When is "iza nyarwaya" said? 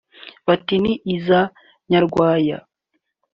1.15-2.57